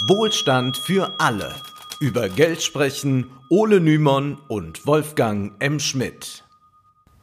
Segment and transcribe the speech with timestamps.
[0.00, 1.54] Wohlstand für alle.
[2.00, 5.80] Über Geld sprechen Ole Nymon und Wolfgang M.
[5.80, 6.44] Schmidt.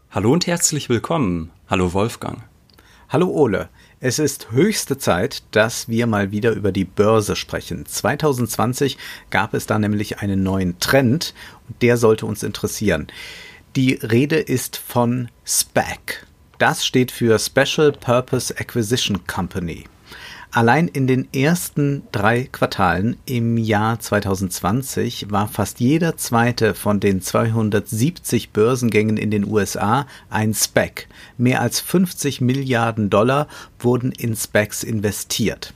[0.10, 1.52] Hallo und herzlich willkommen.
[1.70, 2.42] Hallo Wolfgang.
[3.10, 3.70] Hallo Ole.
[4.00, 7.86] Es ist höchste Zeit, dass wir mal wieder über die Börse sprechen.
[7.86, 8.98] 2020
[9.30, 11.36] gab es da nämlich einen neuen Trend
[11.70, 13.06] und der sollte uns interessieren.
[13.76, 16.26] Die Rede ist von SPAC.
[16.58, 19.86] Das steht für Special Purpose Acquisition Company.
[20.56, 27.22] Allein in den ersten drei Quartalen im Jahr 2020 war fast jeder zweite von den
[27.24, 31.08] 270 Börsengängen in den USA ein SPAC.
[31.40, 33.48] Mehr als 50 Milliarden Dollar
[33.80, 35.74] wurden in SPACs investiert.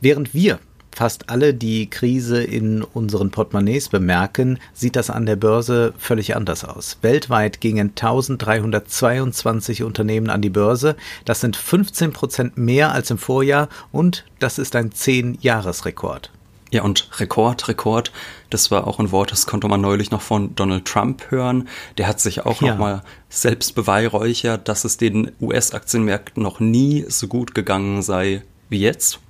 [0.00, 0.58] Während wir
[0.94, 6.64] fast alle die Krise in unseren Portemonnaies bemerken, sieht das an der Börse völlig anders
[6.64, 6.98] aus.
[7.02, 10.96] Weltweit gingen 1322 Unternehmen an die Börse.
[11.24, 16.30] Das sind 15 Prozent mehr als im Vorjahr und das ist ein 10-Jahres-Rekord.
[16.72, 18.12] Ja, und Rekord, Rekord,
[18.48, 21.68] das war auch ein Wort, das konnte man neulich noch von Donald Trump hören.
[21.98, 22.70] Der hat sich auch ja.
[22.70, 29.20] nochmal selbst beweihräuchert, dass es den US-Aktienmärkten noch nie so gut gegangen sei wie jetzt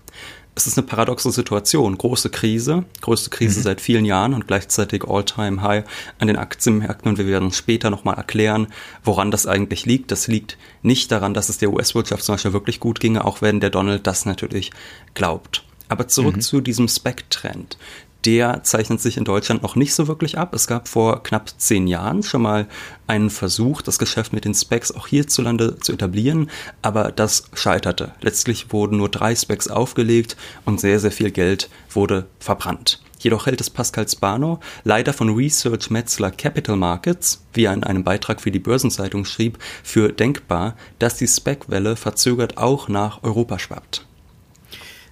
[0.55, 1.97] es ist eine paradoxe Situation.
[1.97, 3.65] Große Krise, größte Krise mhm.
[3.65, 5.85] seit vielen Jahren und gleichzeitig All-Time-High
[6.19, 7.11] an den Aktienmärkten.
[7.11, 8.67] Und wir werden später nochmal erklären,
[9.03, 10.11] woran das eigentlich liegt.
[10.11, 13.61] Das liegt nicht daran, dass es der US-Wirtschaft zum Beispiel wirklich gut ginge, auch wenn
[13.61, 14.71] der Donald das natürlich
[15.15, 15.65] glaubt.
[15.89, 16.41] Aber zurück mhm.
[16.41, 17.79] zu diesem Spec-Trend
[18.25, 20.55] der zeichnet sich in Deutschland noch nicht so wirklich ab.
[20.55, 22.67] Es gab vor knapp zehn Jahren schon mal
[23.07, 26.51] einen Versuch, das Geschäft mit den Specs auch hierzulande zu etablieren,
[26.83, 28.13] aber das scheiterte.
[28.21, 33.01] Letztlich wurden nur drei Specs aufgelegt und sehr, sehr viel Geld wurde verbrannt.
[33.19, 38.03] Jedoch hält es Pascal Spano, Leiter von Research Metzler Capital Markets, wie er in einem
[38.03, 44.07] Beitrag für die Börsenzeitung schrieb, für denkbar, dass die Spec-Welle verzögert auch nach Europa schwappt.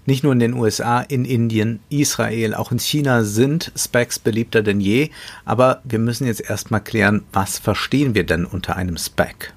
[0.06, 4.80] Nicht nur in den USA, in Indien, Israel, auch in China sind Specs beliebter denn
[4.80, 5.10] je.
[5.44, 9.52] Aber wir müssen jetzt erstmal klären, was verstehen wir denn unter einem Spec?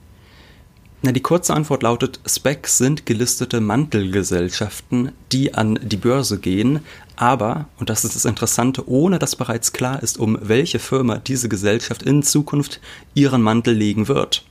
[1.06, 6.80] Na, die kurze Antwort lautet, Specs sind gelistete Mantelgesellschaften, die an die Börse gehen,
[7.18, 11.50] aber, und das ist das Interessante, ohne dass bereits klar ist, um welche Firma diese
[11.50, 12.80] Gesellschaft in Zukunft
[13.16, 14.46] ihren Mantel legen wird.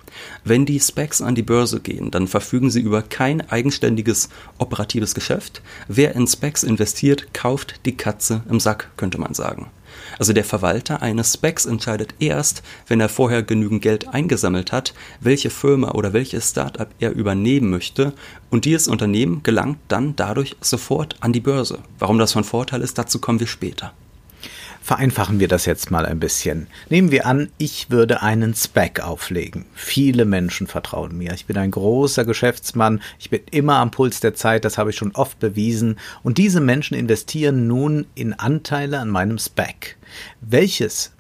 [0.44, 4.28] Wenn die Specs an die Börse gehen, dann verfügen sie über kein eigenständiges
[4.59, 5.62] operatives Geschäft.
[5.88, 9.71] Wer in Specs investiert, kauft die Katze im Sack, könnte man sagen.
[10.19, 15.50] Also der Verwalter eines Specs entscheidet erst, wenn er vorher genügend Geld eingesammelt hat, welche
[15.50, 18.12] Firma oder welches Startup er übernehmen möchte
[18.50, 21.78] und dieses Unternehmen gelangt dann dadurch sofort an die Börse.
[21.99, 23.93] Warum das von Vorteil ist, dazu kommen wir später.
[24.82, 26.66] Vereinfachen wir das jetzt mal ein bisschen.
[26.88, 29.65] Nehmen wir an, ich würde einen Spec auflegen.
[29.75, 31.32] Viele Menschen vertrauen mir.
[31.34, 33.00] Ich bin ein großer Geschäftsmann.
[33.20, 34.65] Ich bin immer am Puls der Zeit.
[34.65, 36.00] Das habe ich schon oft bewiesen.
[36.25, 39.97] Und diese Menschen investieren nun in Anteile an meinem Spec.
[40.41, 41.12] Welches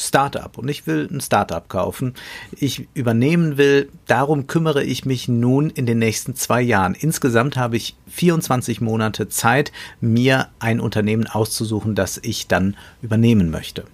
[0.00, 2.14] Startup und ich will ein Startup kaufen,
[2.56, 6.94] ich übernehmen will, darum kümmere ich mich nun in den nächsten zwei Jahren.
[6.94, 13.84] Insgesamt habe ich 24 Monate Zeit, mir ein Unternehmen auszusuchen, das ich dann übernehmen möchte.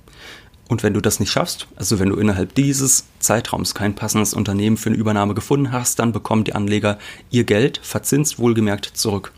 [0.68, 4.76] Und wenn du das nicht schaffst, also wenn du innerhalb dieses Zeitraums kein passendes Unternehmen
[4.76, 6.98] für eine Übernahme gefunden hast, dann bekommen die Anleger
[7.30, 9.32] ihr Geld, verzinst wohlgemerkt, zurück.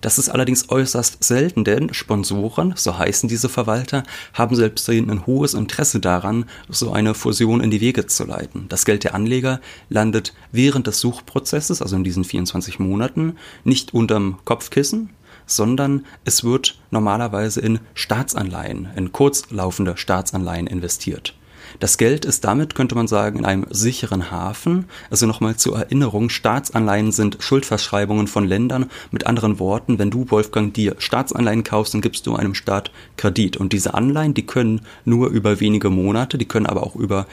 [0.00, 4.02] Das ist allerdings äußerst selten, denn Sponsoren, so heißen diese Verwalter,
[4.32, 8.66] haben selbst ein hohes Interesse daran, so eine Fusion in die Wege zu leiten.
[8.68, 14.38] Das Geld der Anleger landet während des Suchprozesses, also in diesen 24 Monaten, nicht unterm
[14.44, 15.10] Kopfkissen,
[15.46, 21.34] sondern es wird normalerweise in Staatsanleihen, in kurzlaufende Staatsanleihen investiert.
[21.78, 24.86] Das Geld ist damit, könnte man sagen, in einem sicheren Hafen.
[25.10, 28.90] Also nochmal zur Erinnerung, Staatsanleihen sind Schuldverschreibungen von Ländern.
[29.10, 33.56] Mit anderen Worten, wenn du, Wolfgang, dir Staatsanleihen kaufst, dann gibst du einem Staat Kredit.
[33.56, 37.26] Und diese Anleihen, die können nur über wenige Monate, die können aber auch über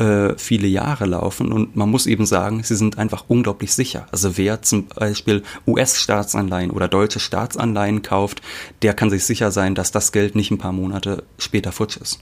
[0.00, 4.06] äh, viele Jahre laufen und man muss eben sagen, sie sind einfach unglaublich sicher.
[4.10, 8.40] Also wer zum Beispiel US-Staatsanleihen oder deutsche Staatsanleihen kauft,
[8.82, 12.20] der kann sich sicher sein, dass das Geld nicht ein paar Monate später futsch ist.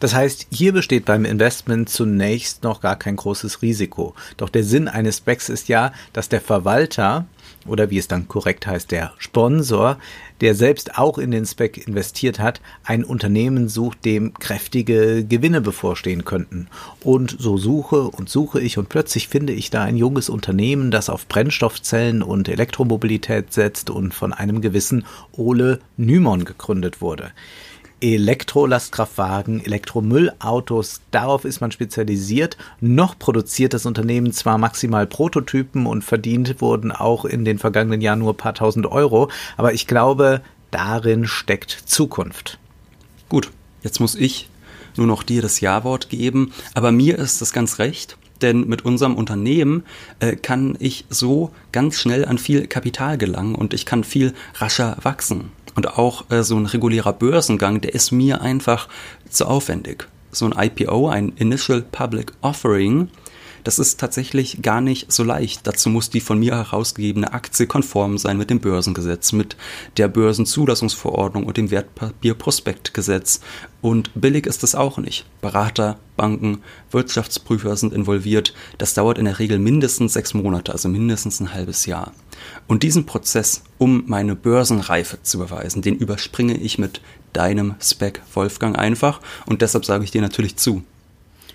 [0.00, 4.14] Das heißt, hier besteht beim Investment zunächst noch gar kein großes Risiko.
[4.36, 7.26] Doch der Sinn eines Specs ist ja, dass der Verwalter
[7.66, 9.98] oder wie es dann korrekt heißt, der Sponsor,
[10.40, 16.24] der selbst auch in den Spec investiert hat, ein Unternehmen sucht, dem kräftige Gewinne bevorstehen
[16.24, 16.68] könnten.
[17.02, 21.08] Und so suche und suche ich und plötzlich finde ich da ein junges Unternehmen, das
[21.08, 27.30] auf Brennstoffzellen und Elektromobilität setzt und von einem gewissen Ole Nymon gegründet wurde.
[28.04, 32.58] Elektrolastkraftwagen, Elektromüllautos, darauf ist man spezialisiert.
[32.78, 38.18] Noch produziert das Unternehmen zwar maximal Prototypen und verdient wurden auch in den vergangenen Jahren
[38.18, 42.58] nur ein paar tausend Euro, aber ich glaube, darin steckt Zukunft.
[43.30, 43.50] Gut,
[43.82, 44.50] jetzt muss ich
[44.96, 49.14] nur noch dir das Ja-Wort geben, aber mir ist das ganz recht denn mit unserem
[49.14, 49.84] Unternehmen
[50.18, 54.98] äh, kann ich so ganz schnell an viel Kapital gelangen und ich kann viel rascher
[55.00, 55.52] wachsen.
[55.74, 58.88] Und auch äh, so ein regulärer Börsengang, der ist mir einfach
[59.28, 60.06] zu aufwendig.
[60.30, 63.08] So ein IPO, ein Initial Public Offering,
[63.64, 65.66] das ist tatsächlich gar nicht so leicht.
[65.66, 69.56] Dazu muss die von mir herausgegebene Aktie konform sein mit dem Börsengesetz, mit
[69.96, 73.40] der Börsenzulassungsverordnung und dem Wertpapierprospektgesetz.
[73.80, 75.26] Und billig ist es auch nicht.
[75.40, 78.54] Berater, Banken, Wirtschaftsprüfer sind involviert.
[78.78, 82.12] Das dauert in der Regel mindestens sechs Monate, also mindestens ein halbes Jahr.
[82.66, 87.00] Und diesen Prozess, um meine Börsenreife zu beweisen, den überspringe ich mit
[87.32, 90.82] deinem Spec Wolfgang einfach und deshalb sage ich dir natürlich zu.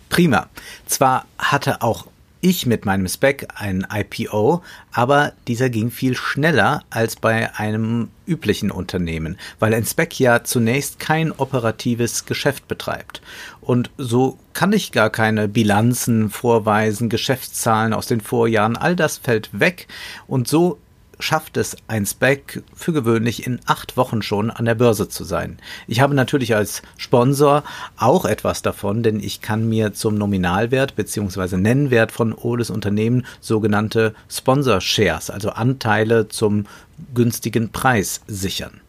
[0.09, 0.49] Prima.
[0.85, 2.07] Zwar hatte auch
[2.41, 4.61] ich mit meinem Spec ein IPO,
[4.91, 10.99] aber dieser ging viel schneller als bei einem üblichen Unternehmen, weil ein Spec ja zunächst
[10.99, 13.21] kein operatives Geschäft betreibt.
[13.61, 19.49] Und so kann ich gar keine Bilanzen vorweisen, Geschäftszahlen aus den Vorjahren, all das fällt
[19.59, 19.87] weg
[20.27, 20.79] und so
[21.19, 25.57] schafft es ein Spec für gewöhnlich in acht Wochen schon an der Börse zu sein.
[25.87, 27.63] Ich habe natürlich als Sponsor
[27.97, 31.57] auch etwas davon, denn ich kann mir zum Nominalwert bzw.
[31.57, 36.65] Nennwert von Oles Unternehmen sogenannte Sponsor Shares, also Anteile zum
[37.13, 38.81] günstigen Preis sichern.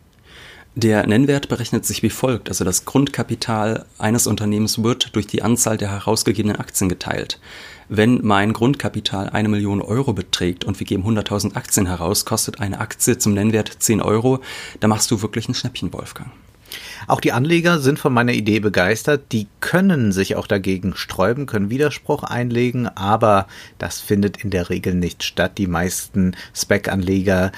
[0.76, 5.76] Der Nennwert berechnet sich wie folgt, also das Grundkapital eines Unternehmens wird durch die Anzahl
[5.76, 7.40] der herausgegebenen Aktien geteilt.
[7.88, 12.78] Wenn mein Grundkapital eine Million Euro beträgt und wir geben 100.000 Aktien heraus, kostet eine
[12.78, 14.38] Aktie zum Nennwert 10 Euro,
[14.78, 16.31] da machst du wirklich ein Schnäppchen, Wolfgang.
[17.08, 19.32] Auch die Anleger sind von meiner Idee begeistert.
[19.32, 24.94] Die können sich auch dagegen sträuben, können Widerspruch einlegen, aber das findet in der Regel
[24.94, 25.58] nicht statt.
[25.58, 27.50] Die meisten Spec-Anleger,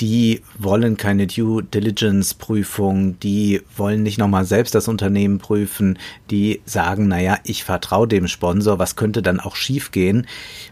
[0.00, 5.98] die wollen keine Due Diligence Prüfung, die wollen nicht nochmal selbst das Unternehmen prüfen,
[6.30, 10.26] die sagen, naja, ich vertraue dem Sponsor, was könnte dann auch schiefgehen?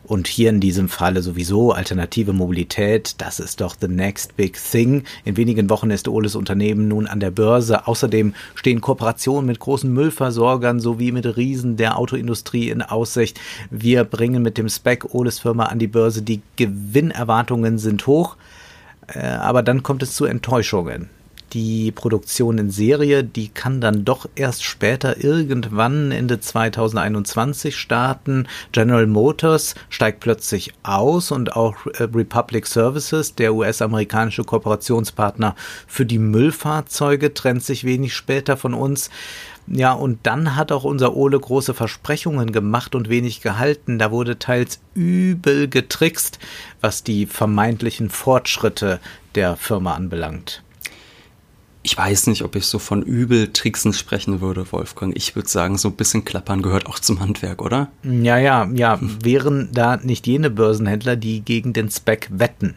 [0.04, 5.02] Und hier in diesem Falle sowieso alternative Mobilität, das ist doch the next big thing.
[5.24, 7.88] In wenigen Wochen ist Oles Unternehmen nun an der Börse.
[7.88, 13.40] Außerdem stehen Kooperationen mit großen Müllversorgern sowie mit Riesen der Autoindustrie in Aussicht.
[13.70, 16.22] Wir bringen mit dem Spec Oles Firma an die Börse.
[16.22, 18.36] Die Gewinnerwartungen sind hoch.
[19.08, 21.10] Äh, aber dann kommt es zu Enttäuschungen.
[21.52, 28.48] Die Produktion in Serie, die kann dann doch erst später irgendwann Ende 2021 starten.
[28.72, 35.54] General Motors steigt plötzlich aus und auch äh, Republic Services, der US-amerikanische Kooperationspartner
[35.86, 39.10] für die Müllfahrzeuge, trennt sich wenig später von uns.
[39.68, 43.98] Ja, und dann hat auch unser Ole große Versprechungen gemacht und wenig gehalten.
[43.98, 46.38] Da wurde teils übel getrickst,
[46.80, 49.00] was die vermeintlichen Fortschritte
[49.34, 50.62] der Firma anbelangt.
[51.82, 55.16] Ich weiß nicht, ob ich so von übel Tricksen sprechen würde, Wolfgang.
[55.16, 57.92] Ich würde sagen, so ein bisschen Klappern gehört auch zum Handwerk, oder?
[58.02, 58.98] Ja, ja, ja.
[59.00, 62.74] Wären da nicht jene Börsenhändler, die gegen den Spec wetten?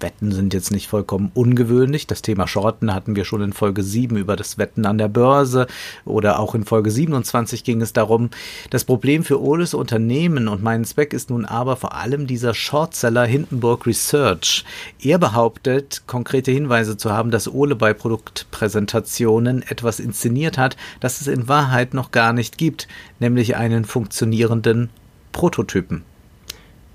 [0.00, 2.06] Wetten sind jetzt nicht vollkommen ungewöhnlich.
[2.06, 5.66] Das Thema Shorten hatten wir schon in Folge 7 über das Wetten an der Börse
[6.04, 8.30] oder auch in Folge 27 ging es darum.
[8.70, 13.24] Das Problem für Oles Unternehmen und meinen Zweck ist nun aber vor allem dieser Shortseller
[13.24, 14.64] Hindenburg Research.
[15.00, 21.26] Er behauptet, konkrete Hinweise zu haben, dass Ole bei Produktpräsentationen etwas inszeniert hat, das es
[21.26, 22.88] in Wahrheit noch gar nicht gibt,
[23.20, 24.90] nämlich einen funktionierenden
[25.32, 26.02] Prototypen.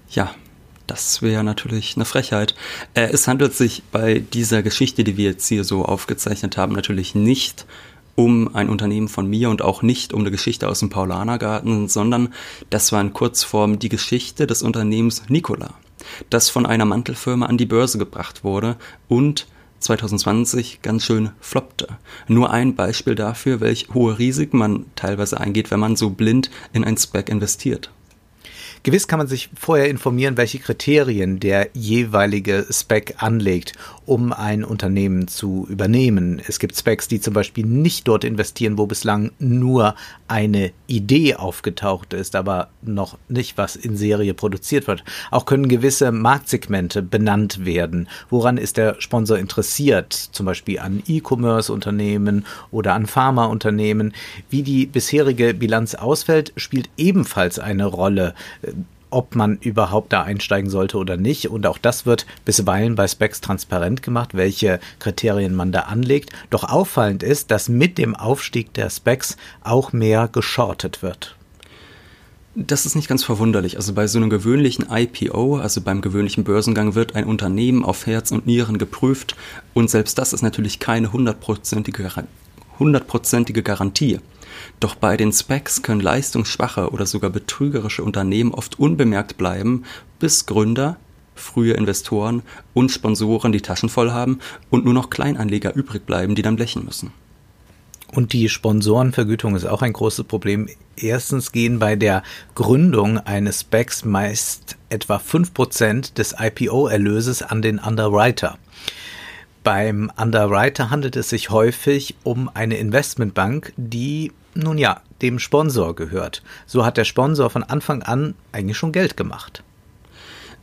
[0.10, 0.34] Ja,
[0.90, 2.56] das wäre natürlich eine Frechheit.
[2.94, 7.16] Äh, es handelt sich bei dieser Geschichte, die wir jetzt hier so aufgezeichnet haben, natürlich
[7.16, 7.66] nicht
[8.16, 12.34] um ein Unternehmen von mir und auch nicht um eine Geschichte aus dem Paulanergarten, sondern
[12.70, 15.76] das war in Kurzform die Geschichte des Unternehmens Nikola,
[16.30, 18.76] das von einer Mantelfirma an die Börse gebracht wurde
[19.08, 19.48] und
[19.80, 21.88] 2020 ganz schön floppte.
[22.28, 26.84] Nur ein Beispiel dafür, welch hohe Risiken man teilweise eingeht, wenn man so blind in
[26.84, 27.90] ein Spec investiert.
[28.84, 33.74] Gewiss kann man sich vorher informieren, welche Kriterien der jeweilige Spec anlegt,
[34.06, 36.42] um ein Unternehmen zu übernehmen.
[36.48, 39.96] Es gibt Specs, die zum Beispiel nicht dort investieren, wo bislang nur
[40.28, 45.04] eine Idee aufgetaucht ist, aber noch nicht was in Serie produziert wird.
[45.30, 48.08] Auch können gewisse Marktsegmente benannt werden.
[48.30, 50.14] Woran ist der Sponsor interessiert?
[50.14, 54.14] Zum Beispiel an E-Commerce-Unternehmen oder an Pharmaunternehmen.
[54.50, 58.34] Wie die bisherige Bilanz ausfällt, spielt ebenfalls eine Rolle
[59.10, 61.50] ob man überhaupt da einsteigen sollte oder nicht.
[61.50, 66.32] Und auch das wird bisweilen bei Specs transparent gemacht, welche Kriterien man da anlegt.
[66.50, 71.36] Doch auffallend ist, dass mit dem Aufstieg der Specs auch mehr geschortet wird.
[72.56, 73.78] Das ist nicht ganz verwunderlich.
[73.78, 78.32] Also bei so einem gewöhnlichen IPO, also beim gewöhnlichen Börsengang, wird ein Unternehmen auf Herz
[78.32, 79.36] und Nieren geprüft
[79.74, 82.12] und selbst das ist natürlich keine hundertprozentige,
[82.80, 84.20] hundertprozentige Garantie.
[84.80, 89.84] Doch bei den Specs können leistungsschwache oder sogar betrügerische Unternehmen oft unbemerkt bleiben,
[90.20, 90.98] bis Gründer,
[91.36, 92.42] frühe Investoren
[92.74, 96.86] und Sponsoren die Taschen voll haben und nur noch Kleinanleger übrig bleiben, die dann blechen
[96.86, 97.12] müssen.
[98.12, 100.68] Und die Sponsorenvergütung ist auch ein großes Problem.
[100.96, 102.24] Erstens gehen bei der
[102.56, 108.58] Gründung eines Specs meist etwa 5% des IPO-Erlöses an den Underwriter.
[109.64, 116.44] Beim Underwriter handelt es sich häufig um eine Investmentbank, die, nun ja, dem Sponsor gehört.
[116.66, 119.64] So hat der Sponsor von Anfang an eigentlich schon Geld gemacht.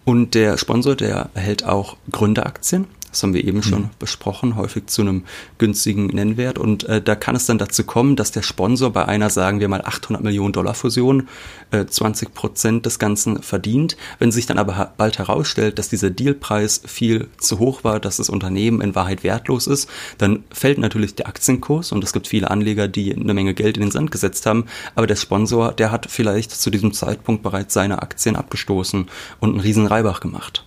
[0.04, 2.86] Und der Sponsor, der erhält auch Gründeraktien.
[3.16, 3.90] Das haben wir eben schon mhm.
[3.98, 5.24] besprochen, häufig zu einem
[5.56, 6.58] günstigen Nennwert.
[6.58, 9.68] Und äh, da kann es dann dazu kommen, dass der Sponsor bei einer, sagen wir
[9.68, 11.26] mal, 800 Millionen Dollar Fusion
[11.70, 13.96] äh, 20 Prozent des Ganzen verdient.
[14.18, 18.28] Wenn sich dann aber bald herausstellt, dass dieser Dealpreis viel zu hoch war, dass das
[18.28, 22.86] Unternehmen in Wahrheit wertlos ist, dann fällt natürlich der Aktienkurs und es gibt viele Anleger,
[22.86, 24.66] die eine Menge Geld in den Sand gesetzt haben.
[24.94, 29.06] Aber der Sponsor, der hat vielleicht zu diesem Zeitpunkt bereits seine Aktien abgestoßen
[29.40, 30.66] und einen riesen Reibach gemacht.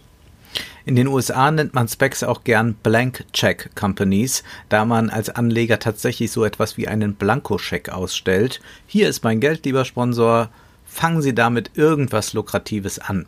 [0.90, 5.78] In den USA nennt man Specs auch gern Blank Check Companies, da man als Anleger
[5.78, 8.60] tatsächlich so etwas wie einen Blankoscheck ausstellt.
[8.88, 10.50] Hier ist mein Geld, lieber Sponsor,
[10.88, 13.28] fangen Sie damit irgendwas Lukratives an.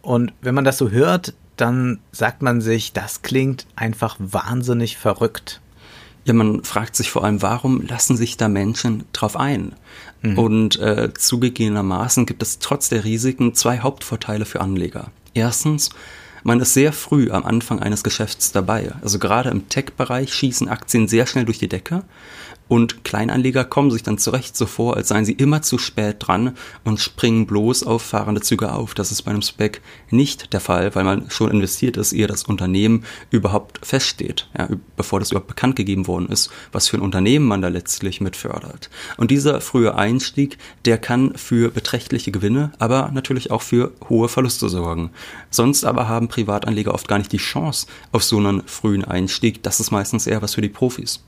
[0.00, 5.60] Und wenn man das so hört, dann sagt man sich, das klingt einfach wahnsinnig verrückt.
[6.24, 9.74] Ja, man fragt sich vor allem, warum lassen sich da Menschen drauf ein?
[10.22, 10.38] Mhm.
[10.38, 15.10] Und äh, zugegebenermaßen gibt es trotz der Risiken zwei Hauptvorteile für Anleger.
[15.34, 15.90] Erstens,
[16.44, 18.92] man ist sehr früh am Anfang eines Geschäfts dabei.
[19.02, 22.04] Also gerade im Tech-Bereich schießen Aktien sehr schnell durch die Decke
[22.66, 26.56] und Kleinanleger kommen sich dann zurecht so vor, als seien sie immer zu spät dran
[26.82, 28.94] und springen bloß auf fahrende Züge auf.
[28.94, 32.44] Das ist bei einem Spec nicht der Fall, weil man schon investiert ist, ehe das
[32.44, 37.46] Unternehmen überhaupt feststeht, ja, bevor das überhaupt bekannt gegeben worden ist, was für ein Unternehmen
[37.46, 38.88] man da letztlich mitfördert.
[39.18, 40.56] Und dieser frühe Einstieg,
[40.86, 45.10] der kann für beträchtliche Gewinne, aber natürlich auch für hohe Verluste sorgen.
[45.50, 49.62] Sonst aber haben Privatanleger oft gar nicht die Chance auf so einen frühen Einstieg.
[49.62, 51.20] Das ist meistens eher was für die Profis.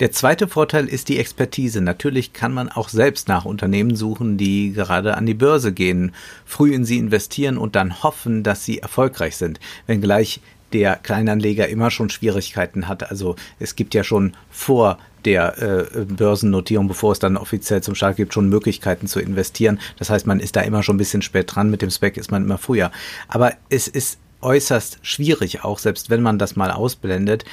[0.00, 1.80] Der zweite Vorteil ist die Expertise.
[1.80, 6.12] Natürlich kann man auch selbst nach Unternehmen suchen, die gerade an die Börse gehen,
[6.44, 9.60] früh in sie investieren und dann hoffen, dass sie erfolgreich sind.
[9.86, 10.40] Wenngleich
[10.72, 13.10] der Kleinanleger immer schon Schwierigkeiten hat.
[13.10, 18.16] Also es gibt ja schon vor der äh, Börsennotierung, bevor es dann offiziell zum Start
[18.16, 19.80] gibt, schon Möglichkeiten zu investieren.
[19.98, 21.70] Das heißt, man ist da immer schon ein bisschen spät dran.
[21.70, 22.90] Mit dem Spec ist man immer früher.
[23.28, 27.44] Aber es ist äußerst schwierig, auch selbst wenn man das mal ausblendet,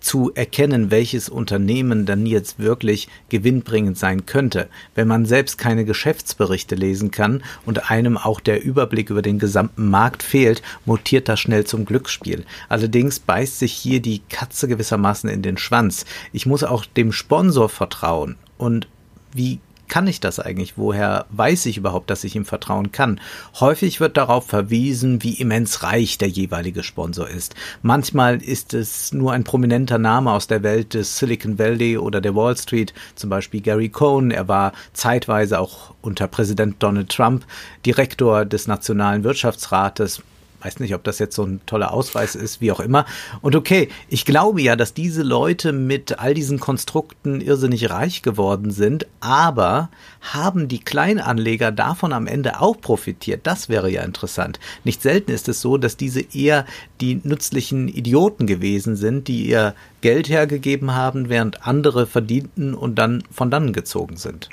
[0.00, 4.68] zu erkennen, welches Unternehmen dann jetzt wirklich gewinnbringend sein könnte.
[4.94, 9.88] Wenn man selbst keine Geschäftsberichte lesen kann und einem auch der Überblick über den gesamten
[9.88, 12.44] Markt fehlt, mutiert das schnell zum Glücksspiel.
[12.68, 16.04] Allerdings beißt sich hier die Katze gewissermaßen in den Schwanz.
[16.32, 18.36] Ich muss auch dem Sponsor vertrauen.
[18.58, 18.88] Und
[19.32, 20.78] wie kann ich das eigentlich?
[20.78, 23.20] Woher weiß ich überhaupt, dass ich ihm vertrauen kann?
[23.58, 27.54] Häufig wird darauf verwiesen, wie immens reich der jeweilige Sponsor ist.
[27.82, 32.34] Manchmal ist es nur ein prominenter Name aus der Welt des Silicon Valley oder der
[32.34, 34.30] Wall Street, zum Beispiel Gary Cohn.
[34.30, 37.44] Er war zeitweise auch unter Präsident Donald Trump
[37.84, 40.22] Direktor des Nationalen Wirtschaftsrates
[40.60, 43.06] weiß nicht, ob das jetzt so ein toller Ausweis ist, wie auch immer.
[43.40, 48.70] Und okay, ich glaube ja, dass diese Leute mit all diesen Konstrukten irrsinnig reich geworden
[48.70, 49.90] sind, aber
[50.20, 53.40] haben die Kleinanleger davon am Ende auch profitiert?
[53.44, 54.60] Das wäre ja interessant.
[54.84, 56.66] Nicht selten ist es so, dass diese eher
[57.00, 63.22] die nützlichen Idioten gewesen sind, die ihr Geld hergegeben haben, während andere verdienten und dann
[63.30, 64.48] von dannen gezogen sind.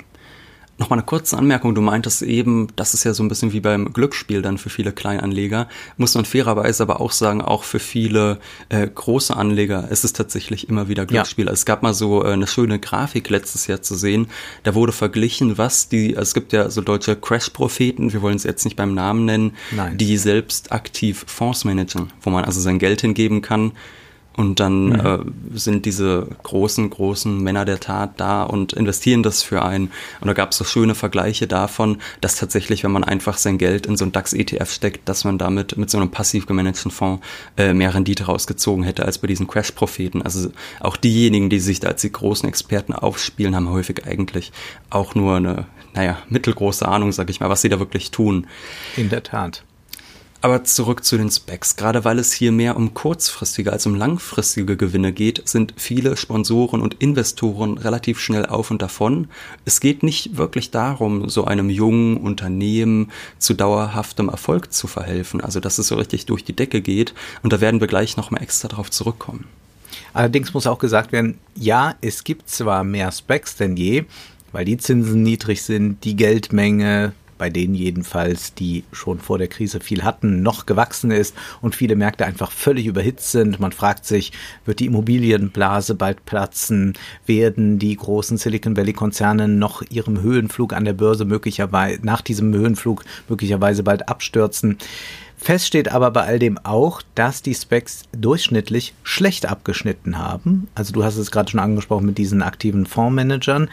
[0.78, 1.74] Nochmal eine kurze Anmerkung.
[1.74, 4.92] Du meintest eben, das ist ja so ein bisschen wie beim Glücksspiel dann für viele
[4.92, 5.68] Kleinanleger.
[5.96, 10.68] Muss man fairerweise aber auch sagen, auch für viele äh, große Anleger ist es tatsächlich
[10.68, 11.46] immer wieder Glücksspiel.
[11.46, 11.52] Ja.
[11.52, 14.28] Es gab mal so äh, eine schöne Grafik letztes Jahr zu sehen.
[14.62, 18.44] Da wurde verglichen, was die, also es gibt ja so deutsche Crash-Propheten, wir wollen es
[18.44, 19.98] jetzt nicht beim Namen nennen, Nein.
[19.98, 23.72] die selbst aktiv Fonds managen, wo man also sein Geld hingeben kann
[24.38, 25.00] und dann mhm.
[25.00, 29.90] äh, sind diese großen, großen Männer der Tat da und investieren das für einen.
[30.20, 33.86] Und da gab es so schöne Vergleiche davon, dass tatsächlich, wenn man einfach sein Geld
[33.86, 37.26] in so ein DAX-ETF steckt, dass man damit mit so einem passiv gemanagten Fonds
[37.56, 40.22] äh, mehr Rendite rausgezogen hätte als bei diesen Crash-Propheten.
[40.22, 44.52] Also auch diejenigen, die sich da als die großen Experten aufspielen, haben häufig eigentlich
[44.88, 48.46] auch nur eine, naja, mittelgroße Ahnung, sag ich mal, was sie da wirklich tun.
[48.96, 49.64] In der Tat.
[50.40, 51.74] Aber zurück zu den Specs.
[51.74, 56.80] Gerade weil es hier mehr um kurzfristige als um langfristige Gewinne geht, sind viele Sponsoren
[56.80, 59.26] und Investoren relativ schnell auf und davon.
[59.64, 65.58] Es geht nicht wirklich darum, so einem jungen Unternehmen zu dauerhaftem Erfolg zu verhelfen, also
[65.58, 67.14] dass es so richtig durch die Decke geht.
[67.42, 69.44] Und da werden wir gleich nochmal extra darauf zurückkommen.
[70.12, 74.04] Allerdings muss auch gesagt werden, ja, es gibt zwar mehr Specs denn je,
[74.52, 79.80] weil die Zinsen niedrig sind, die Geldmenge bei denen jedenfalls, die schon vor der Krise
[79.80, 83.60] viel hatten, noch gewachsen ist und viele Märkte einfach völlig überhitzt sind.
[83.60, 84.32] Man fragt sich,
[84.64, 86.94] wird die Immobilienblase bald platzen?
[87.26, 92.52] Werden die großen Silicon Valley Konzerne noch ihrem Höhenflug an der Börse möglicherweise, nach diesem
[92.52, 94.78] Höhenflug möglicherweise bald abstürzen?
[95.40, 100.66] Fest steht aber bei all dem auch, dass die Specs durchschnittlich schlecht abgeschnitten haben.
[100.74, 103.70] Also du hast es gerade schon angesprochen mit diesen aktiven Fondsmanagern.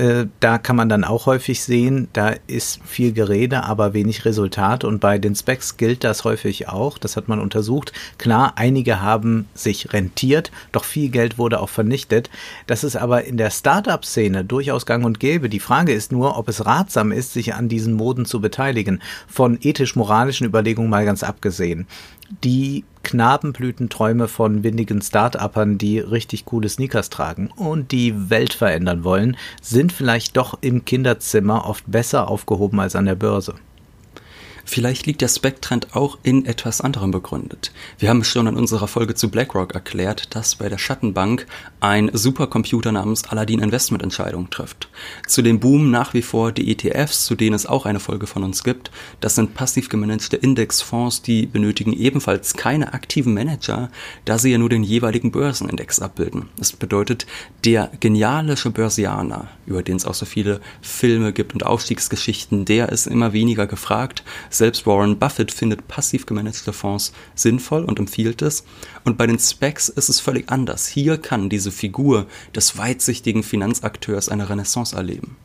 [0.00, 4.82] Äh, da kann man dann auch häufig sehen, da ist viel Gerede, aber wenig Resultat.
[4.82, 6.96] Und bei den Specs gilt das häufig auch.
[6.96, 7.92] Das hat man untersucht.
[8.16, 12.30] Klar, einige haben sich rentiert, doch viel Geld wurde auch vernichtet.
[12.66, 15.50] Das ist aber in der Startup-Szene durchaus gang und gäbe.
[15.50, 19.02] Die Frage ist nur, ob es ratsam ist, sich an diesen Moden zu beteiligen.
[19.28, 21.86] Von ethisch-moralischen Überlegungen mal ganz abgesehen
[22.44, 29.36] die Knabenblütenträume von windigen Start-Uppern, die richtig coole Sneakers tragen und die Welt verändern wollen,
[29.62, 33.54] sind vielleicht doch im Kinderzimmer oft besser aufgehoben als an der Börse.
[34.64, 37.72] Vielleicht liegt der Spec-Trend auch in etwas anderem begründet.
[37.98, 41.46] Wir haben schon in unserer Folge zu BlackRock erklärt, dass bei der Schattenbank
[41.80, 44.88] ein Supercomputer namens Aladdin Investmententscheidungen trifft.
[45.26, 48.42] Zu dem Boom nach wie vor die ETFs, zu denen es auch eine Folge von
[48.42, 48.90] uns gibt.
[49.20, 53.90] Das sind passiv gemanagte Indexfonds, die benötigen ebenfalls keine aktiven Manager,
[54.24, 56.48] da sie ja nur den jeweiligen Börsenindex abbilden.
[56.56, 57.26] Das bedeutet,
[57.64, 63.06] der genialische Börsianer, über den es auch so viele Filme gibt und Aufstiegsgeschichten, der ist
[63.06, 68.64] immer weniger gefragt, selbst Warren Buffett findet passiv gemanagte Fonds sinnvoll und empfiehlt es.
[69.04, 70.86] Und bei den Specs ist es völlig anders.
[70.86, 75.36] Hier kann diese Figur des weitsichtigen Finanzakteurs eine Renaissance erleben.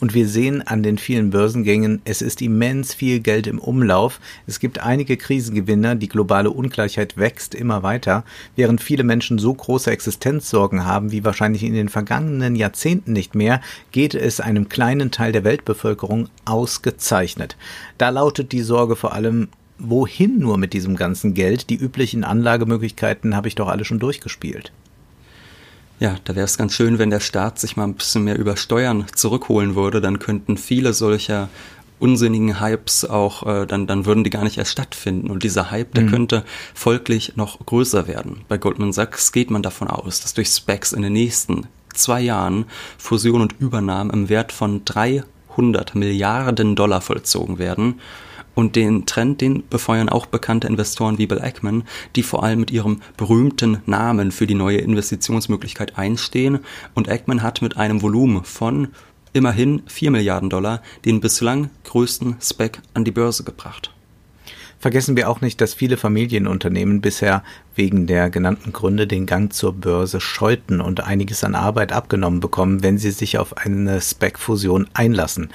[0.00, 4.20] Und wir sehen an den vielen Börsengängen, es ist immens viel Geld im Umlauf.
[4.46, 8.24] Es gibt einige Krisengewinner, die globale Ungleichheit wächst immer weiter,
[8.54, 13.60] während viele Menschen so große Existenzsorgen haben wie wahrscheinlich in den vergangenen Jahrzehnten nicht mehr,
[13.90, 17.56] geht es einem kleinen Teil der Weltbevölkerung ausgezeichnet.
[17.98, 21.70] Da lautet die Sorge vor allem, wohin nur mit diesem ganzen Geld?
[21.70, 24.72] Die üblichen Anlagemöglichkeiten habe ich doch alle schon durchgespielt.
[26.00, 28.56] Ja, da wäre es ganz schön, wenn der Staat sich mal ein bisschen mehr über
[28.56, 30.00] Steuern zurückholen würde.
[30.00, 31.48] Dann könnten viele solcher
[31.98, 35.30] unsinnigen Hypes auch, äh, dann, dann würden die gar nicht erst stattfinden.
[35.30, 36.10] Und dieser Hype, der mhm.
[36.10, 38.42] könnte folglich noch größer werden.
[38.48, 42.66] Bei Goldman Sachs geht man davon aus, dass durch Specs in den nächsten zwei Jahren
[42.96, 48.00] Fusion und Übernahmen im Wert von 300 Milliarden Dollar vollzogen werden.
[48.58, 51.84] Und den Trend, den befeuern auch bekannte Investoren wie Bill Ackman,
[52.16, 56.58] die vor allem mit ihrem berühmten Namen für die neue Investitionsmöglichkeit einstehen.
[56.92, 58.88] Und Ackman hat mit einem Volumen von
[59.32, 63.92] immerhin 4 Milliarden Dollar den bislang größten Spec an die Börse gebracht.
[64.80, 67.42] Vergessen wir auch nicht, dass viele Familienunternehmen bisher
[67.74, 72.80] wegen der genannten Gründe den Gang zur Börse scheuten und einiges an Arbeit abgenommen bekommen,
[72.84, 75.50] wenn sie sich auf eine Spec-Fusion einlassen.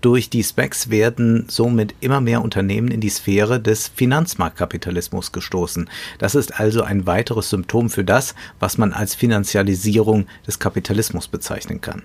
[0.00, 5.90] Durch die Specs werden somit immer mehr Unternehmen in die Sphäre des Finanzmarktkapitalismus gestoßen.
[6.18, 11.80] Das ist also ein weiteres Symptom für das, was man als Finanzialisierung des Kapitalismus bezeichnen
[11.80, 12.02] kann.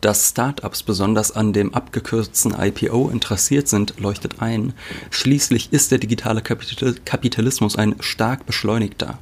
[0.00, 4.72] Dass Startups besonders an dem abgekürzten IPO interessiert sind, leuchtet ein.
[5.10, 9.18] Schließlich ist der digitale Kapitalismus ein stark beschleunigter.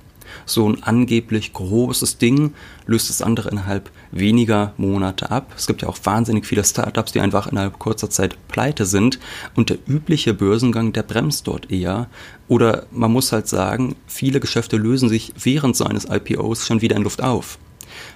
[0.46, 2.54] So ein angeblich großes Ding
[2.86, 5.52] löst das andere innerhalb weniger Monate ab.
[5.56, 9.18] Es gibt ja auch wahnsinnig viele Startups, die einfach innerhalb kurzer Zeit pleite sind
[9.56, 12.08] und der übliche Börsengang, der bremst dort eher.
[12.46, 17.02] Oder man muss halt sagen, viele Geschäfte lösen sich während seines IPOs schon wieder in
[17.02, 17.58] Luft auf.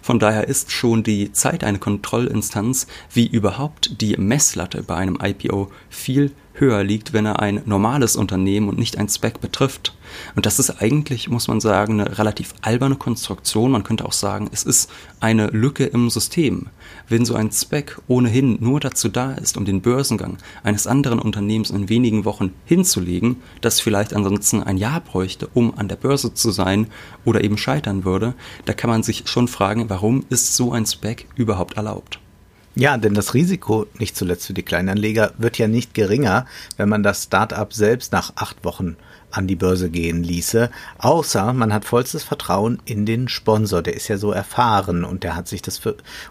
[0.03, 5.71] Von daher ist schon die Zeit eine Kontrollinstanz, wie überhaupt die Messlatte bei einem IPO
[5.89, 9.95] viel höher liegt, wenn er ein normales Unternehmen und nicht ein Spec betrifft.
[10.37, 13.73] Und das ist eigentlich, muss man sagen, eine relativ alberne Konstruktion.
[13.73, 16.69] Man könnte auch sagen, es ist eine Lücke im System.
[17.09, 21.71] Wenn so ein Spec ohnehin nur dazu da ist, um den Börsengang eines anderen Unternehmens
[21.71, 26.53] in wenigen Wochen hinzulegen, das vielleicht ansonsten ein Jahr bräuchte, um an der Börse zu
[26.53, 26.87] sein
[27.25, 31.27] oder eben scheitern würde, da kann man sich schon fragen, warum ist so ein Spec
[31.35, 32.21] überhaupt erlaubt?
[32.75, 36.47] Ja, denn das Risiko, nicht zuletzt für die Kleinanleger, wird ja nicht geringer,
[36.79, 38.97] wenn man das Start-up selbst nach acht Wochen
[39.33, 44.09] an die Börse gehen ließe, außer man hat vollstes Vertrauen in den Sponsor, der ist
[44.09, 45.81] ja so erfahren und der hat sich das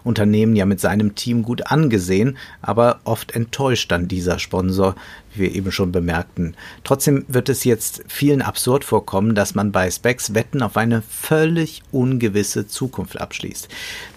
[0.04, 4.94] Unternehmen ja mit seinem Team gut angesehen, aber oft enttäuscht dann dieser Sponsor
[5.34, 6.56] wie wir eben schon bemerkten.
[6.84, 11.82] Trotzdem wird es jetzt vielen absurd vorkommen, dass man bei Specs Wetten auf eine völlig
[11.90, 13.68] ungewisse Zukunft abschließt.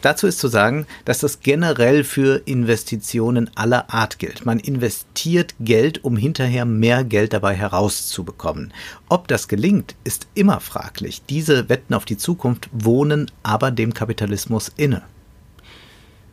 [0.02, 4.46] Dazu ist zu sagen, dass das generell für Investitionen aller Art gilt.
[4.46, 8.74] Man investiert Geld, um hinterher mehr Geld dabei herauszubekommen.
[9.10, 11.24] Ob das gelingt, ist immer fraglich.
[11.30, 15.04] Diese Wetten auf die Zukunft wohnen aber dem Kapitalismus inne.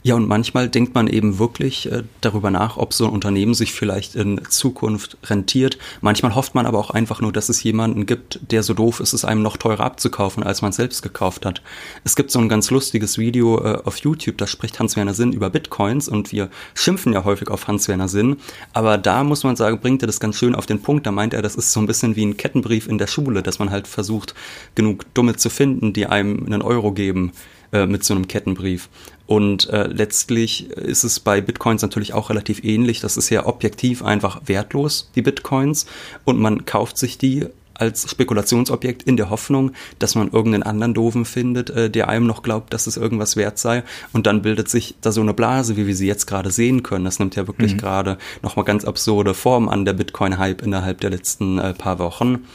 [0.04, 3.72] Ja, und manchmal denkt man eben wirklich äh, darüber nach, ob so ein Unternehmen sich
[3.72, 5.78] vielleicht in Zukunft rentiert.
[6.00, 9.12] Manchmal hofft man aber auch einfach nur, dass es jemanden gibt, der so doof ist,
[9.12, 11.62] es einem noch teurer abzukaufen, als man selbst gekauft hat.
[12.02, 15.50] Es gibt so ein ganz lustiges Video äh, auf YouTube, da spricht Hans-Werner Sinn über
[15.50, 18.38] Bitcoins und wir schimpfen ja häufig auf Hans-Werner Sinn.
[18.72, 21.06] Aber da muss man sagen, bringt er das ganz schön auf den Punkt.
[21.06, 23.60] Da meint er, das ist so ein bisschen wie ein Kettenbrief in der Schule, dass
[23.60, 24.34] man halt versucht,
[24.74, 27.32] genug Dumme zu finden, die einem einen Euro geben
[27.72, 28.88] äh, mit so einem Kettenbrief.
[29.26, 33.00] Und äh, letztlich ist es bei Bitcoins natürlich auch relativ ähnlich.
[33.00, 35.86] Das ist ja objektiv einfach wertlos, die Bitcoins.
[36.24, 41.24] Und man kauft sich die als Spekulationsobjekt in der Hoffnung, dass man irgendeinen anderen Doofen
[41.24, 43.82] findet, äh, der einem noch glaubt, dass es irgendwas wert sei.
[44.12, 47.04] Und dann bildet sich da so eine Blase, wie wir sie jetzt gerade sehen können.
[47.04, 47.78] Das nimmt ja wirklich mhm.
[47.78, 52.46] gerade nochmal ganz absurde Form an, der Bitcoin-Hype innerhalb der letzten äh, paar Wochen.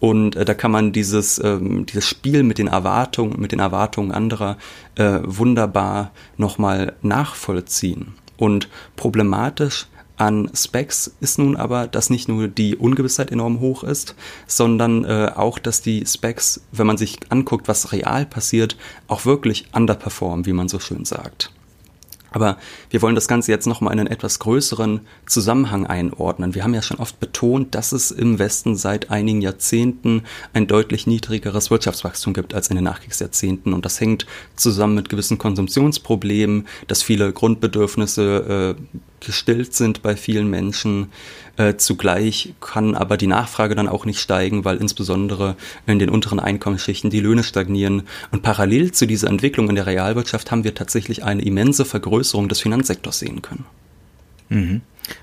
[0.00, 4.12] Und äh, da kann man dieses, ähm, dieses Spiel mit den Erwartungen, mit den Erwartungen
[4.12, 4.56] anderer
[4.94, 8.14] äh, wunderbar nochmal nachvollziehen.
[8.36, 14.14] Und problematisch an Specs ist nun aber, dass nicht nur die Ungewissheit enorm hoch ist,
[14.46, 19.66] sondern äh, auch, dass die Specs, wenn man sich anguckt, was real passiert, auch wirklich
[19.72, 21.52] underperformen, wie man so schön sagt.
[22.30, 22.58] Aber
[22.90, 26.54] wir wollen das Ganze jetzt nochmal in einen etwas größeren Zusammenhang einordnen.
[26.54, 31.06] Wir haben ja schon oft betont, dass es im Westen seit einigen Jahrzehnten ein deutlich
[31.06, 33.72] niedrigeres Wirtschaftswachstum gibt als in den Nachkriegsjahrzehnten.
[33.72, 40.48] Und das hängt zusammen mit gewissen Konsumtionsproblemen, dass viele Grundbedürfnisse äh, gestillt sind bei vielen
[40.48, 41.10] Menschen.
[41.56, 46.40] Äh, zugleich kann aber die Nachfrage dann auch nicht steigen, weil insbesondere in den unteren
[46.40, 48.02] Einkommensschichten die Löhne stagnieren.
[48.30, 52.60] Und parallel zu dieser Entwicklung in der Realwirtschaft haben wir tatsächlich eine immense Vergrößerung des
[52.60, 53.64] Finanzsektors sehen können.
[54.48, 54.80] Mhm.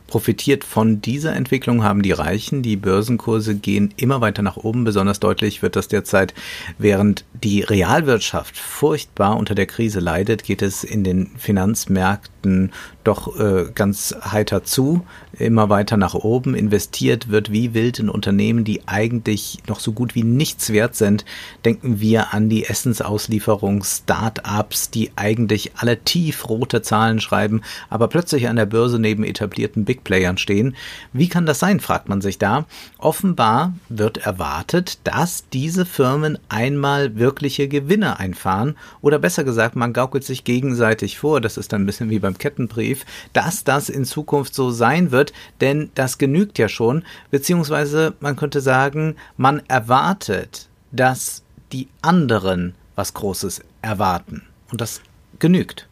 [0.08, 2.62] Profitiert von dieser Entwicklung haben die Reichen.
[2.62, 4.84] Die Börsenkurse gehen immer weiter nach oben.
[4.84, 6.34] Besonders deutlich wird das derzeit,
[6.78, 12.72] während die Realwirtschaft furchtbar unter der Krise leidet, geht es in den Finanzmärkten
[13.04, 15.06] doch äh, ganz heiter zu,
[15.38, 16.56] immer weiter nach oben.
[16.56, 21.26] Investiert wird wie wild in Unternehmen, die eigentlich noch so gut wie nichts wert sind.
[21.66, 28.56] Denken wir an die Essensauslieferung, Start-ups, die eigentlich alle tiefrote Zahlen schreiben, aber plötzlich an
[28.56, 30.76] der Börse neben etablierten Big Playern stehen.
[31.12, 32.66] Wie kann das sein, fragt man sich da.
[32.98, 40.24] Offenbar wird erwartet, dass diese Firmen einmal wirkliche Gewinne einfahren oder besser gesagt, man gaukelt
[40.24, 44.06] sich gegenseitig vor, das ist dann ein bisschen wie beim Kettenbrief, Brief, dass das in
[44.06, 50.68] Zukunft so sein wird, denn das genügt ja schon, beziehungsweise man könnte sagen, man erwartet,
[50.92, 54.44] dass die anderen was Großes erwarten.
[54.72, 55.02] Und das
[55.40, 55.88] genügt.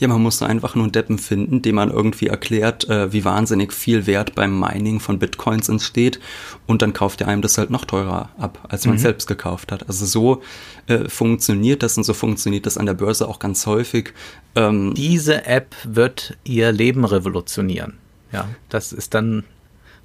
[0.00, 3.72] Ja, man muss einfach nur einen Deppen finden, dem man irgendwie erklärt, äh, wie wahnsinnig
[3.72, 6.18] viel Wert beim Mining von Bitcoins entsteht
[6.66, 9.00] und dann kauft er einem das halt noch teurer ab, als man mhm.
[9.00, 9.86] selbst gekauft hat.
[9.88, 10.42] Also so
[10.86, 14.14] äh, funktioniert das und so funktioniert das an der Börse auch ganz häufig.
[14.54, 17.98] Ähm, Diese App wird ihr Leben revolutionieren.
[18.32, 19.44] Ja, das ist dann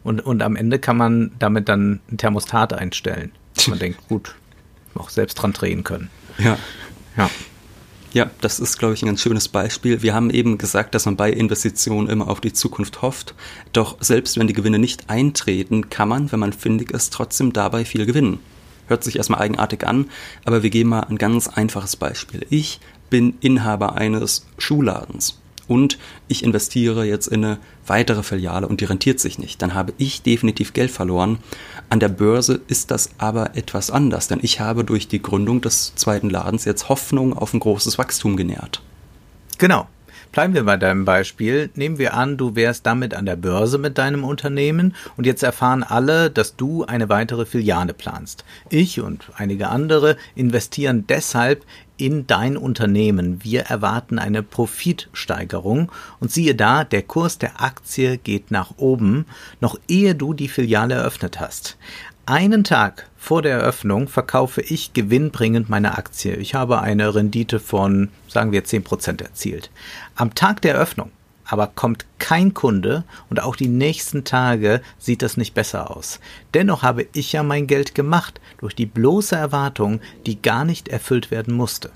[0.03, 3.31] und, und am Ende kann man damit dann ein Thermostat einstellen.
[3.67, 4.35] Man denkt, gut,
[4.93, 6.09] auch selbst dran drehen können.
[6.37, 6.59] Ja.
[7.17, 7.29] Ja.
[8.15, 10.01] Ja, das ist, glaube ich, ein ganz schönes Beispiel.
[10.01, 13.35] Wir haben eben gesagt, dass man bei Investitionen immer auf die Zukunft hofft.
[13.73, 17.83] Doch selbst wenn die Gewinne nicht eintreten, kann man, wenn man findig ist, trotzdem dabei
[17.83, 18.39] viel gewinnen.
[18.87, 20.09] Hört sich erstmal eigenartig an,
[20.45, 22.45] aber wir geben mal ein ganz einfaches Beispiel.
[22.49, 25.97] Ich bin Inhaber eines Schuhladens und
[26.27, 30.21] ich investiere jetzt in eine weitere Filiale und die rentiert sich nicht, dann habe ich
[30.21, 31.39] definitiv Geld verloren.
[31.89, 35.93] An der Börse ist das aber etwas anders, denn ich habe durch die Gründung des
[35.95, 38.81] zweiten Ladens jetzt Hoffnung auf ein großes Wachstum genährt.
[39.57, 39.87] Genau.
[40.35, 41.69] Bleiben wir bei deinem Beispiel.
[41.75, 45.81] Nehmen wir an, du wärst damit an der Börse mit deinem Unternehmen und jetzt erfahren
[45.81, 48.43] alle, dass du eine weitere Filiale planst.
[48.69, 51.63] Ich und einige andere investieren deshalb
[51.97, 53.43] in dein Unternehmen.
[53.43, 59.25] Wir erwarten eine Profitsteigerung und siehe da, der Kurs der Aktie geht nach oben,
[59.61, 61.77] noch ehe du die Filiale eröffnet hast.
[62.27, 66.35] Einen Tag vor der Eröffnung verkaufe ich gewinnbringend meine Aktie.
[66.35, 69.69] Ich habe eine Rendite von, sagen wir, 10% erzielt.
[70.15, 71.11] Am Tag der Eröffnung
[71.45, 76.19] aber kommt kein Kunde und auch die nächsten Tage sieht das nicht besser aus.
[76.53, 81.31] Dennoch habe ich ja mein Geld gemacht durch die bloße Erwartung, die gar nicht erfüllt
[81.31, 81.91] werden musste.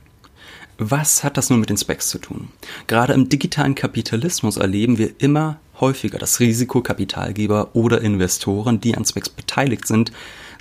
[0.77, 2.49] Was hat das nun mit den Specs zu tun?
[2.88, 9.29] Gerade im digitalen Kapitalismus erleben wir immer häufiger, dass Risikokapitalgeber oder Investoren, die an Specs
[9.29, 10.12] beteiligt sind,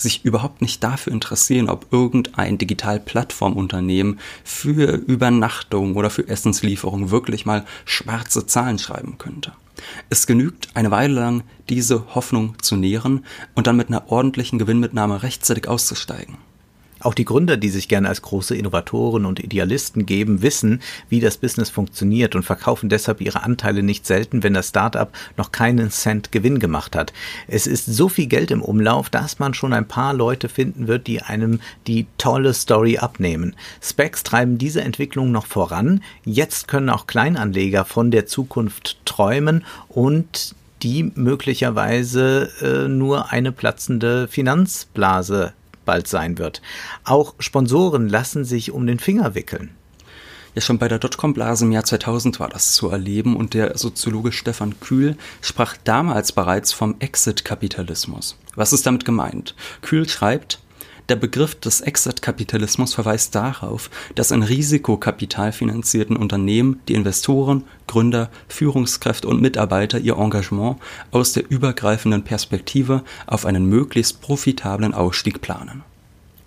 [0.01, 7.65] sich überhaupt nicht dafür interessieren, ob irgendein Digitalplattformunternehmen für Übernachtung oder für Essenslieferung wirklich mal
[7.85, 9.53] schwarze Zahlen schreiben könnte.
[10.11, 15.23] Es genügt, eine Weile lang diese Hoffnung zu nähren und dann mit einer ordentlichen Gewinnmitnahme
[15.23, 16.37] rechtzeitig auszusteigen.
[17.01, 21.37] Auch die Gründer, die sich gerne als große Innovatoren und Idealisten geben, wissen, wie das
[21.37, 26.33] Business funktioniert und verkaufen deshalb ihre Anteile nicht selten, wenn das Startup noch keinen Cent
[26.33, 27.13] Gewinn gemacht hat.
[27.47, 31.07] Es ist so viel Geld im Umlauf, dass man schon ein paar Leute finden wird,
[31.07, 33.55] die einem die tolle Story abnehmen.
[33.81, 36.03] Specs treiben diese Entwicklung noch voran.
[36.25, 44.29] Jetzt können auch Kleinanleger von der Zukunft träumen und die möglicherweise äh, nur eine platzende
[44.29, 45.53] Finanzblase
[45.89, 46.61] bald sein wird.
[47.03, 49.71] Auch Sponsoren lassen sich um den Finger wickeln.
[50.55, 54.31] Ja, schon bei der Dotcom-Blase im Jahr 2000 war das zu erleben und der Soziologe
[54.31, 58.37] Stefan Kühl sprach damals bereits vom Exit-Kapitalismus.
[58.55, 59.55] Was ist damit gemeint?
[59.81, 60.61] Kühl schreibt,
[61.09, 69.41] der Begriff des Exit-Kapitalismus verweist darauf, dass in risikokapitalfinanzierten Unternehmen die Investoren, Gründer, Führungskräfte und
[69.41, 70.77] Mitarbeiter ihr Engagement
[71.11, 75.83] aus der übergreifenden Perspektive auf einen möglichst profitablen Ausstieg planen.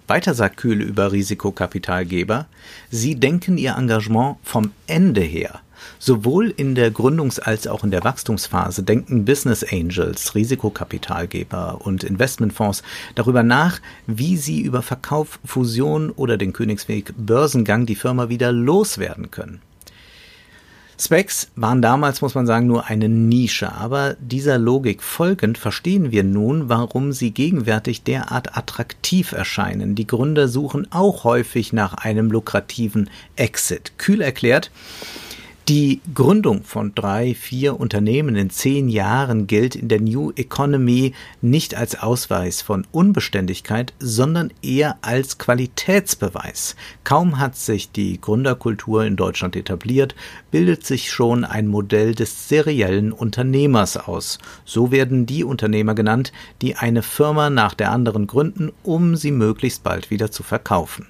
[0.07, 2.47] Weiter sagt Kühl über Risikokapitalgeber,
[2.89, 5.61] sie denken ihr Engagement vom Ende her
[5.99, 12.83] Sowohl in der Gründungs- als auch in der Wachstumsphase denken Business Angels, Risikokapitalgeber und Investmentfonds
[13.15, 19.31] darüber nach, wie sie über Verkauf, Fusion oder den Königsweg Börsengang die Firma wieder loswerden
[19.31, 19.61] können.
[21.03, 26.23] Specs waren damals, muss man sagen, nur eine Nische, aber dieser Logik folgend verstehen wir
[26.23, 29.95] nun, warum sie gegenwärtig derart attraktiv erscheinen.
[29.95, 33.93] Die Gründer suchen auch häufig nach einem lukrativen Exit.
[33.97, 34.69] Kühl erklärt,
[35.67, 41.75] die Gründung von drei, vier Unternehmen in zehn Jahren gilt in der New Economy nicht
[41.75, 46.75] als Ausweis von Unbeständigkeit, sondern eher als Qualitätsbeweis.
[47.03, 50.15] Kaum hat sich die Gründerkultur in Deutschland etabliert,
[50.49, 54.39] bildet sich schon ein Modell des seriellen Unternehmers aus.
[54.65, 59.83] So werden die Unternehmer genannt, die eine Firma nach der anderen gründen, um sie möglichst
[59.83, 61.07] bald wieder zu verkaufen.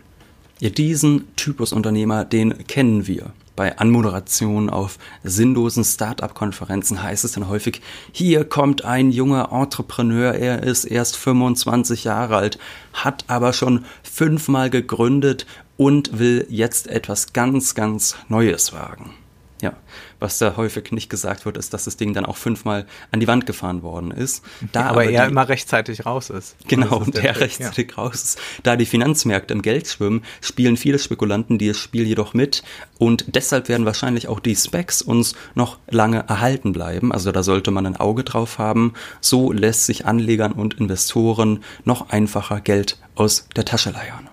[0.60, 3.34] Ja, diesen Typus Unternehmer, den kennen wir.
[3.62, 7.80] Bei Anmoderation auf sinnlosen Start-up-Konferenzen heißt es dann häufig,
[8.12, 12.58] hier kommt ein junger Entrepreneur, er ist erst 25 Jahre alt,
[12.94, 15.46] hat aber schon fünfmal gegründet
[15.78, 19.14] und will jetzt etwas ganz, ganz Neues wagen.
[19.62, 19.74] Ja,
[20.20, 23.28] was da häufig nicht gesagt wird, ist, dass das Ding dann auch fünfmal an die
[23.28, 24.44] Wand gefahren worden ist.
[24.72, 26.56] Da aber, aber er immer rechtzeitig raus ist.
[26.68, 27.98] Genau, und er rechtzeitig ja.
[27.98, 28.40] raus ist.
[28.64, 32.64] Da die Finanzmärkte im Geld schwimmen, spielen viele Spekulanten dieses Spiel jedoch mit
[32.98, 37.12] und deshalb werden wahrscheinlich auch die Specs uns noch lange erhalten bleiben.
[37.12, 38.94] Also da sollte man ein Auge drauf haben.
[39.20, 44.31] So lässt sich Anlegern und Investoren noch einfacher Geld aus der Tasche leiern.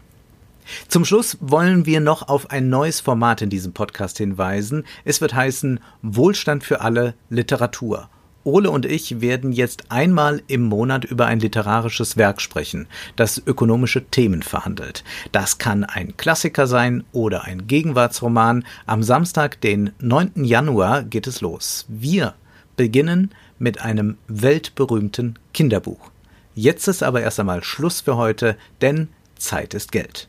[0.89, 4.85] Zum Schluss wollen wir noch auf ein neues Format in diesem Podcast hinweisen.
[5.05, 8.09] Es wird heißen Wohlstand für alle Literatur.
[8.45, 14.07] Ole und ich werden jetzt einmal im Monat über ein literarisches Werk sprechen, das ökonomische
[14.07, 15.05] Themen verhandelt.
[15.33, 18.65] Das kann ein Klassiker sein oder ein Gegenwartsroman.
[18.87, 20.45] Am Samstag, den 9.
[20.45, 21.85] Januar, geht es los.
[21.89, 22.35] Wir
[22.77, 26.11] beginnen mit einem weltberühmten Kinderbuch.
[26.55, 30.29] Jetzt ist aber erst einmal Schluss für heute, denn Zeit ist Geld.